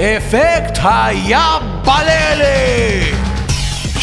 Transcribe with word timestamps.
אפקט 0.00 0.78
היבללה! 0.82 2.46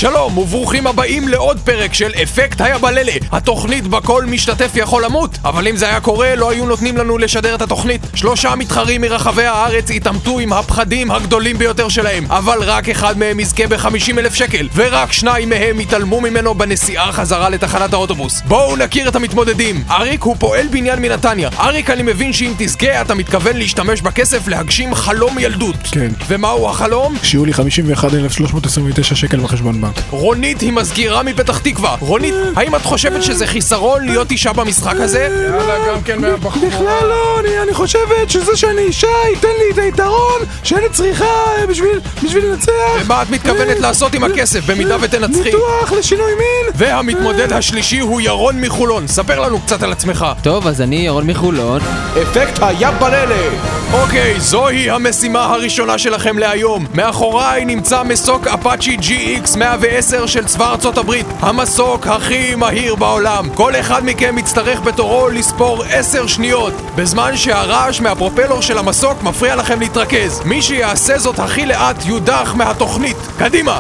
שלום 0.04 0.38
וברוכים 0.38 0.88
הבאים 0.88 1.28
לעוד 1.28 1.60
פרק 1.60 1.94
של 1.94 2.12
אפקט 2.24 2.62
היבללה 2.62 3.12
התוכנית 3.32 3.88
בה 3.88 4.02
כל 4.02 4.26
משתתף 4.26 4.72
יכול 4.76 5.06
למות 5.06 5.38
אבל 5.46 5.68
אם 5.68 5.78
זה 5.78 5.88
היה 5.88 6.02
קורה 6.02 6.36
לא 6.36 6.50
היו 6.50 6.66
נותנים 6.66 6.98
לנו 6.98 7.18
לשדר 7.18 7.56
את 7.56 7.62
התוכנית 7.62 8.02
שלושה 8.16 8.56
מתחרים 8.56 9.02
מרחבי 9.02 9.46
הארץ 9.46 9.92
התעמתו 9.92 10.40
עם 10.40 10.54
הפחדים 10.54 11.12
הגדולים 11.12 11.58
ביותר 11.58 11.90
שלהם 11.90 12.26
אבל 12.30 12.58
רק 12.62 12.90
אחד 12.90 13.18
מהם 13.18 13.40
יזכה 13.40 13.68
ב-50 13.68 14.18
אלף 14.18 14.34
שקל 14.34 14.70
ורק 14.76 15.12
שניים 15.12 15.50
מהם 15.50 15.80
התעלמו 15.80 16.22
ממנו 16.22 16.56
בנסיעה 16.56 17.12
חזרה 17.12 17.50
לתחנת 17.50 17.94
האוטובוס 17.94 18.42
בואו 18.42 18.76
נכיר 18.76 19.10
את 19.10 19.16
המתמודדים 19.16 19.84
אריק 19.90 20.24
הוא 20.24 20.36
פועל 20.40 20.68
בניין 20.68 21.02
מנתניה 21.02 21.50
אריק 21.60 21.90
אני 21.90 22.04
מבין 22.04 22.34
שאם 22.34 22.54
תזכה 22.58 23.02
אתה 23.02 23.16
מתכוון 23.16 23.58
להשתמש 23.58 24.02
בכסף 24.02 24.48
להגשים 24.48 24.96
חלום 24.96 25.40
ילדות 25.40 25.78
כן. 25.92 26.12
ומהו 26.28 26.70
החלום? 26.70 27.16
שיהיו 27.24 27.46
לי 27.46 27.54
51,329 27.54 29.16
שקל 29.16 29.40
בחשבון 29.40 29.82
בנק. 29.82 29.93
רונית 30.10 30.62
היא 30.62 30.74
מזכירה 30.74 31.24
מפתח 31.24 31.58
תקווה. 31.58 31.96
רונית, 32.00 32.34
האם 32.56 32.76
את 32.76 32.82
חושבת 32.82 33.24
שזה 33.24 33.48
חיסרון 33.48 34.06
להיות 34.06 34.32
אישה 34.32 34.54
במשחק 34.54 34.96
הזה? 34.96 35.48
יאללה, 35.50 35.88
גם 35.88 36.02
כן 36.02 36.22
מהבחור. 36.22 36.68
בכלל 36.68 37.08
לא, 37.08 37.40
אני, 37.40 37.60
אני 37.64 37.74
חושבת 37.74 38.30
שזה 38.30 38.58
שאני 38.58 38.82
אישה 38.82 39.08
ייתן 39.30 39.48
לי 39.48 39.74
את 39.74 39.78
היתרון 39.78 40.42
שאני 40.64 40.90
צריכה 40.92 41.26
אה, 41.26 41.68
בשביל, 41.68 42.00
בשביל 42.24 42.46
לנצח. 42.46 42.72
ומה 43.06 43.22
את 43.22 43.30
מתכוונת 43.30 43.80
לעשות 43.80 44.14
עם 44.14 44.24
הכסף 44.24 44.66
במידה 44.66 44.98
ותנצחי? 45.02 45.44
ניתוח 45.44 45.92
לשינוי 45.92 46.32
מין. 46.36 46.72
והמתמודד 46.76 47.54
השלישי 47.54 48.00
הוא 48.00 48.22
ירון 48.22 48.62
מחולון. 48.62 49.08
ספר 49.08 49.40
לנו 49.40 49.60
קצת 49.60 49.84
על 49.84 49.92
עצמך. 49.92 50.26
טוב, 50.42 50.68
אז 50.68 50.82
אני 50.82 50.96
ירון 50.96 51.28
מחולון. 51.28 51.82
אפקט 52.22 52.60
היבללה! 52.62 53.50
אוקיי, 53.94 54.40
זוהי 54.40 54.90
המשימה 54.90 55.46
הראשונה 55.46 55.98
שלכם 55.98 56.38
להיום. 56.38 56.86
מאחוריי 56.94 57.66
נמצא 57.66 58.04
מסוק 58.04 58.48
אפאצ'י 58.48 58.98
GX 58.98 59.58
110 59.78 60.26
של 60.26 60.46
צבא 60.46 60.72
ארצות 60.72 60.98
הברית. 60.98 61.26
המסוק 61.40 62.08
הכי 62.08 62.56
מהיר 62.56 62.96
בעולם. 62.96 63.50
כל 63.56 63.76
אחד 63.76 64.06
מכם 64.06 64.38
יצטרך 64.38 64.82
בתורו 64.82 65.30
לספור 65.30 65.84
10 65.84 66.28
שניות, 66.28 66.74
בזמן 66.96 67.38
שהרעש 67.38 68.02
מהפרופלור 68.02 68.62
של 68.62 68.78
המסוק 68.78 69.24
מפריע 69.24 69.56
לכם 69.56 69.80
להתרכז. 69.80 70.42
מי 70.46 70.62
שיעשה 70.62 71.20
זאת 71.20 71.40
הכי 71.40 71.66
לאט 71.66 72.06
יודח 72.06 72.54
מהתוכנית. 72.56 73.18
קדימה! 73.38 73.80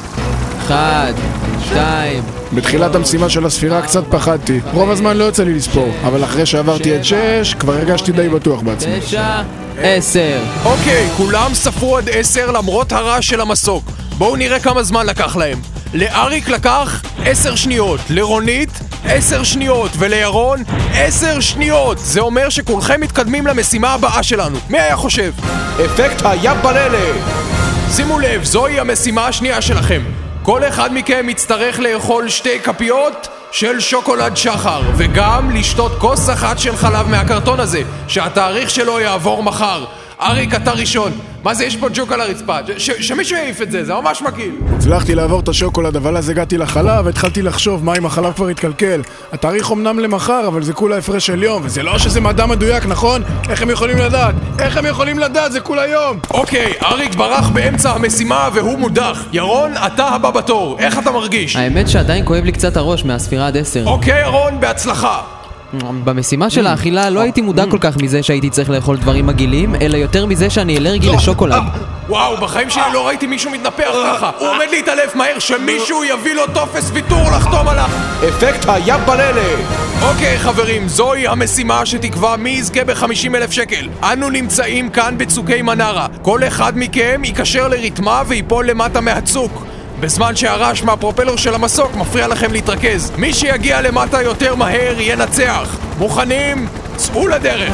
אחד, 0.59 1.14
שתיים, 1.66 2.23
בתחילת 2.53 2.95
המשימה 2.95 3.30
של 3.30 3.45
הספירה 3.45 3.81
קצת 3.81 4.03
פחדתי. 4.09 4.59
רוב 4.73 4.89
הזמן 4.89 5.17
לא 5.17 5.23
יוצא 5.23 5.44
לי 5.44 5.53
לספור, 5.53 5.89
אבל 6.08 6.23
אחרי 6.23 6.45
שעברתי 6.45 6.95
את 6.95 7.05
6, 7.05 7.16
כבר 7.59 7.73
הרגשתי 7.73 8.11
די 8.11 8.30
בטוח 8.30 8.61
בעצמי. 8.61 8.99
תשע, 8.99 9.41
עשר. 9.81 10.39
אוקיי, 10.66 11.09
כולם 11.17 11.53
ספרו 11.53 11.97
עד 11.97 12.09
עשר 12.09 12.52
למרות 12.52 12.91
הרעש 12.91 13.27
של 13.27 13.41
המסוק. 13.41 13.83
בואו 14.17 14.36
נראה 14.36 14.59
כמה 14.59 14.83
זמן 14.83 15.05
לקח 15.05 15.36
להם. 15.36 15.58
לאריק 15.94 16.49
לקח 16.49 17.02
עשר 17.25 17.55
שניות, 17.55 17.99
לרונית 18.09 18.69
עשר 19.05 19.44
שניות, 19.44 19.91
ולירון 19.97 20.63
עשר 20.94 21.39
שניות! 21.39 21.97
זה 21.97 22.19
אומר 22.19 22.49
שכולכם 22.49 23.02
מתקדמים 23.02 23.47
למשימה 23.47 23.94
הבאה 23.94 24.23
שלנו. 24.23 24.58
מי 24.69 24.80
היה 24.80 24.95
חושב? 24.95 25.33
אפקט 25.86 26.25
היבללה! 26.25 27.14
שימו 27.95 28.19
לב, 28.19 28.44
זוהי 28.44 28.80
המשימה 28.80 29.27
השנייה 29.27 29.61
שלכם. 29.61 30.02
כל 30.44 30.67
אחד 30.67 30.94
מכם 30.94 31.30
יצטרך 31.30 31.80
לאכול 31.80 32.30
שתי 32.30 32.59
כפיות 32.59 33.27
של 33.52 33.80
שוקולד 33.80 34.38
שחר, 34.38 34.81
וגם 34.97 35.52
לשתות 35.52 35.91
כוס 35.99 36.30
אחת 36.30 36.59
של 36.59 36.75
חלב 36.75 37.08
מהקרטון 37.08 37.59
הזה, 37.59 37.81
שהתאריך 38.08 38.69
שלו 38.69 38.99
יעבור 38.99 39.44
מחר. 39.44 39.86
אריק, 40.26 40.56
אתה 40.56 40.72
ראשון. 40.72 41.12
מה 41.44 41.54
זה, 41.54 41.66
יש 41.66 41.76
פה 41.78 41.88
ג'וק 41.94 42.12
על 42.12 42.22
הרצפה. 42.22 42.58
ש- 42.78 42.92
שמישהו 43.08 43.38
יעיף 43.38 43.62
את 43.62 43.72
זה, 43.72 43.84
זה 43.84 43.94
ממש 43.94 44.22
מגעיל. 44.22 44.56
הצלחתי 44.78 45.16
לעבור 45.16 45.40
את 45.40 45.50
השוקולד, 45.50 45.96
אבל 45.96 46.18
אז 46.18 46.30
הגעתי 46.30 46.58
לחלב, 46.58 47.06
והתחלתי 47.06 47.42
לחשוב 47.42 47.86
מה 47.86 47.96
אם 47.98 48.06
החלב 48.06 48.34
כבר 48.34 48.48
התקלקל. 48.48 49.02
התאריך 49.34 49.72
אמנם 49.72 50.00
למחר, 50.00 50.48
אבל 50.48 50.64
זה 50.64 50.73
כולה 50.73 50.98
הפרש 50.98 51.26
של 51.26 51.44
יום, 51.44 51.62
וזה 51.66 51.83
לא 51.83 51.98
שזה 51.98 52.22
מדע 52.22 52.45
מדויק, 52.45 52.86
נכון? 52.86 53.22
איך 53.50 53.62
הם 53.62 53.70
יכולים 53.70 53.98
לדעת? 53.98 54.36
איך 54.60 54.78
הם 54.78 54.86
יכולים 54.86 55.20
לדעת? 55.20 55.52
זה 55.52 55.60
כולה 55.60 55.88
יום! 55.88 56.17
אוקיי, 56.32 56.73
אריק 56.83 57.16
ברח 57.16 57.50
באמצע 57.50 57.92
המשימה 57.92 58.50
והוא 58.54 58.80
מודח. 58.80 59.23
ירון, 59.33 59.72
אתה 59.86 60.06
הבא 60.08 60.32
בתור. 60.32 60.76
איך 60.80 61.00
אתה 61.00 61.12
מרגיש? 61.12 61.56
האמת 61.56 61.89
שעדיין 61.89 62.26
כואב 62.26 62.44
לי 62.44 62.52
קצת 62.52 62.78
הראש 62.78 63.06
מהספירה 63.06 63.48
עד 63.48 63.58
עשר. 63.58 63.83
אוקיי, 63.86 64.22
ירון, 64.22 64.60
בהצלחה. 64.60 65.22
במשימה 65.82 66.50
של 66.50 66.67
האכילה 66.67 67.10
לא 67.10 67.20
הייתי 67.20 67.42
מודע 67.42 67.66
כל 67.72 67.78
כך 67.82 67.98
מזה 67.98 68.23
שהייתי 68.23 68.50
צריך 68.50 68.70
לאכול 68.70 68.98
דברים 68.98 69.28
מגעילים, 69.28 69.76
אלא 69.76 69.98
יותר 69.98 70.26
מזה 70.26 70.50
שאני 70.50 70.78
אלרגי 70.78 71.10
לשוקולד. 71.10 71.64
וואו, 72.10 72.38
בחיים 72.38 72.70
שלי 72.70 72.84
לא 72.94 73.08
ראיתי 73.08 73.28
מישהו 73.28 73.52
מתנפח 73.52 73.92
ככה. 74.06 74.32
הוא 74.39 74.48
עומד 74.48 74.66
להתעלף 74.72 75.16
מהר, 75.16 75.39
שמישהו 75.39 76.04
יביא 76.04 76.33
לו 76.33 76.48
טופס 76.54 76.92
ויתור 76.94 77.32
לחתום 77.38 77.67
עליו. 77.67 77.89
אפקט 78.28 78.66
היבללה! 78.67 79.56
אוקיי, 80.02 80.39
חברים, 80.39 80.88
זוהי 80.88 81.28
המשימה 81.28 81.86
שתקבע 81.86 82.36
מי 82.36 82.50
יזכה 82.50 82.83
ב-50 82.83 83.36
אלף 83.36 83.52
שקל. 83.52 83.89
אנו 84.04 84.30
נמצאים 84.30 84.89
כאן 84.89 85.17
בצוקי 85.17 85.62
מנרה. 85.62 86.08
כל 86.22 86.44
אחד 86.44 86.73
מכם 86.76 87.22
ייקשר 87.23 87.67
לרתמה 87.67 88.23
ויפול 88.28 88.70
למטה 88.70 89.02
מהצוק. 89.02 89.73
בזמן 90.03 90.36
שהרעש 90.36 90.83
מהפרופלר 90.83 91.36
של 91.36 91.55
המסוק 91.55 91.95
מפריע 91.95 92.27
לכם 92.27 92.52
להתרכז. 92.52 93.11
מי 93.17 93.33
שיגיע 93.33 93.81
למטה 93.81 94.21
יותר 94.21 94.55
מהר 94.55 94.95
ינצח. 94.99 95.77
מוכנים? 95.97 96.67
צאו 96.95 97.27
לדרך. 97.27 97.73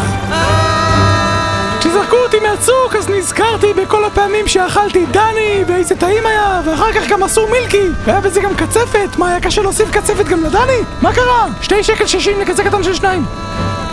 כשזרקו 1.79 2.15
אותי 2.15 2.37
מהצוק 2.39 2.95
אז 2.97 3.09
נזכרתי 3.09 3.67
בכל 3.73 4.05
הפעמים 4.05 4.47
שאכלתי 4.47 5.05
דני 5.05 5.63
ואיזה 5.67 5.95
טעים 5.95 6.25
היה 6.25 6.61
ואחר 6.65 6.93
כך 6.93 7.07
גם 7.09 7.23
עשו 7.23 7.47
מילקי 7.51 7.87
והיה 8.05 8.21
בזה 8.21 8.41
גם 8.41 8.55
קצפת 8.55 9.17
מה 9.17 9.29
היה 9.29 9.39
קשה 9.39 9.61
להוסיף 9.61 9.91
קצפת 9.91 10.25
גם 10.25 10.43
לדני? 10.43 10.79
מה 11.01 11.13
קרה? 11.13 11.47
שתי 11.61 11.83
שקל 11.83 12.07
שישים 12.07 12.39
לכזה 12.39 12.63
קטן 12.63 12.83
של 12.83 12.93
שניים 12.93 13.25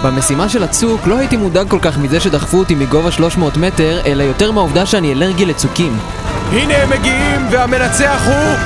במשימה 0.03 0.49
של 0.49 0.63
הצוק 0.63 1.07
לא 1.07 1.19
הייתי 1.19 1.37
מודאג 1.37 1.71
כל 1.71 1.79
כך 1.83 1.99
מזה 1.99 2.21
שדחפו 2.21 2.59
אותי 2.59 2.75
מגובה 2.75 3.11
300 3.11 3.57
מטר, 3.57 4.01
אלא 4.07 4.23
יותר 4.23 4.53
מהעובדה 4.53 4.87
שאני 4.87 5.13
אלרגי 5.13 5.45
לצוקים. 5.45 5.99
הנה 6.53 6.77
הם 6.77 6.91
מגיעים, 6.91 7.47
והמנצח 7.51 8.27
הוא... 8.27 8.57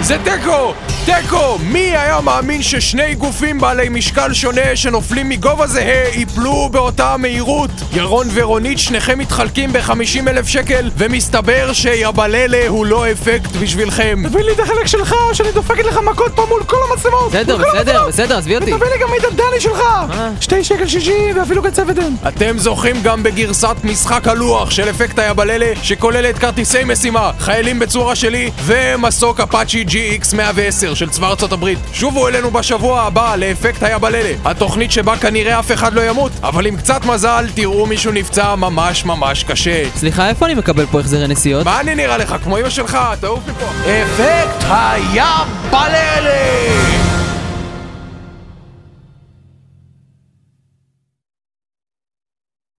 זה 0.00 0.16
תיקו! 0.24 0.89
תיקו! 1.16 1.58
מי 1.58 1.78
היה 1.78 2.20
מאמין 2.20 2.62
ששני 2.62 3.14
גופים 3.14 3.60
בעלי 3.60 3.88
משקל 3.88 4.32
שונה 4.32 4.76
שנופלים 4.76 5.28
מגובה 5.28 5.66
זהה 5.66 6.08
ייפלו 6.14 6.68
באותה 6.72 7.16
מהירות? 7.16 7.70
ירון 7.92 8.26
ורונית 8.32 8.78
שניכם 8.78 9.18
מתחלקים 9.18 9.72
ב-50 9.72 10.28
אלף 10.28 10.48
שקל 10.48 10.90
ומסתבר 10.96 11.72
שיבללה 11.72 12.68
הוא 12.68 12.86
לא 12.86 13.10
אפקט 13.12 13.50
בשבילכם 13.60 14.22
תביא 14.28 14.40
לי 14.40 14.52
את 14.52 14.60
החלק 14.60 14.86
שלך 14.86 15.14
או 15.28 15.34
שאני 15.34 15.52
דופקת 15.52 15.84
לך 15.84 15.96
מכות 15.96 16.32
פה 16.34 16.46
מול 16.48 16.62
כל 16.64 16.76
המצלמות 16.90 17.28
בסדר, 17.30 17.56
בסדר. 17.56 18.08
בסדר, 18.08 18.38
עזבי 18.38 18.56
אותי. 18.56 18.72
ותביא 18.74 18.88
לי 18.88 18.98
גם 19.02 19.08
את 19.18 19.24
הדני 19.24 19.60
שלך? 19.60 19.82
שתי 20.40 20.64
שקל 20.64 20.86
שישים 20.86 21.36
ואפילו 21.36 21.62
קצפת 21.62 21.98
אין 21.98 22.16
אתם 22.28 22.58
זוכים 22.58 23.02
גם 23.02 23.22
בגרסת 23.22 23.76
משחק 23.84 24.28
הלוח 24.28 24.70
של 24.70 24.90
אפקט 24.90 25.18
היבללה 25.18 25.72
שכוללת 25.82 26.38
כרטיסי 26.38 26.84
משימה, 26.84 27.30
חיילים 27.38 27.78
בצורה 27.78 28.16
שלי 28.16 28.50
ומסוק 28.64 29.40
אפאצ'י 29.40 29.84
GX 29.88 30.36
110 30.36 30.94
של 31.00 31.10
צבא 31.10 31.28
ארצות 31.28 31.52
הברית. 31.52 31.78
שובו 31.92 32.28
אלינו 32.28 32.50
בשבוע 32.50 33.02
הבא 33.02 33.36
לאפקט 33.36 33.82
היבללה, 33.82 34.32
התוכנית 34.44 34.92
שבה 34.92 35.16
כנראה 35.16 35.58
אף 35.58 35.72
אחד 35.72 35.94
לא 35.94 36.10
ימות, 36.10 36.32
אבל 36.42 36.66
עם 36.66 36.76
קצת 36.76 37.04
מזל 37.04 37.46
תראו 37.54 37.86
מישהו 37.86 38.12
נפצע 38.12 38.54
ממש 38.54 39.04
ממש 39.04 39.44
קשה. 39.44 39.82
סליחה, 39.96 40.28
איפה 40.28 40.46
אני 40.46 40.54
מקבל 40.54 40.86
פה 40.86 41.00
החזרי 41.00 41.28
נסיעות? 41.28 41.64
מה 41.64 41.80
אני 41.80 41.94
נראה 41.94 42.16
לך? 42.16 42.36
כמו 42.44 42.58
אמא 42.58 42.70
שלך? 42.70 42.98
תעוף 43.20 43.40
מפה. 43.48 43.66
אפקט 43.84 44.64
היבללה! 44.68 46.69